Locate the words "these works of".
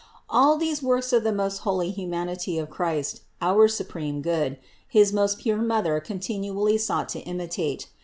0.57-1.23